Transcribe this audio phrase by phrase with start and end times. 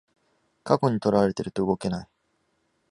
[0.63, 2.09] 過去にとらわれてると動けない